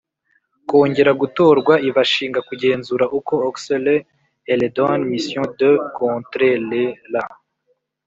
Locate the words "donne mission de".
4.77-5.69